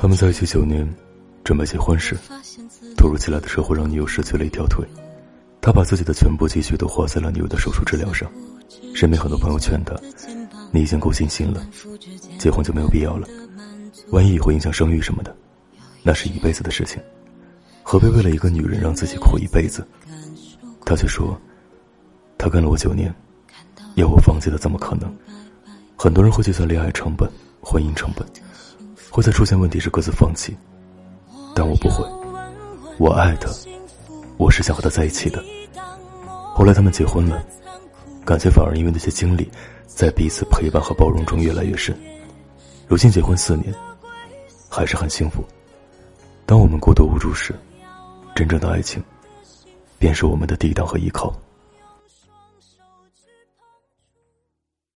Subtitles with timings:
[0.00, 0.88] 他们在一起九年，
[1.42, 2.16] 准备结婚时，
[2.96, 4.86] 突如其来的车祸让女友失去了一条腿。
[5.60, 8.30] 他把自己的全部积蓄都花在了女友的手术治疗上。
[8.94, 9.96] 身边很多朋友劝他
[10.70, 11.68] ：“你已经够尽心了，
[12.38, 13.26] 结婚就没有必要了。
[14.10, 15.36] 万一以后影响生育什么的，
[16.04, 17.02] 那是一辈子的事情。
[17.82, 19.84] 何必为了一个女人让自己苦一辈子？”
[20.86, 21.36] 他却说
[22.38, 23.12] ：“他跟了我九年，
[23.96, 25.12] 要我放弃的怎么可能？
[25.96, 27.28] 很多人会计算恋爱成本、
[27.60, 28.24] 婚姻成本。”
[29.10, 30.56] 会在出现问题时各自放弃，
[31.54, 32.04] 但我不会。
[32.98, 33.48] 我爱他，
[34.36, 35.42] 我是想和他在一起的。
[36.54, 37.42] 后来他们结婚了，
[38.24, 39.48] 感情反而因为那些经历，
[39.86, 41.96] 在彼此陪伴和包容中越来越深。
[42.86, 43.72] 如今结婚四年，
[44.68, 45.44] 还是很幸福。
[46.44, 47.54] 当我们孤独无助时，
[48.34, 49.02] 真正的爱情，
[49.98, 51.32] 便是我们的抵挡和依靠。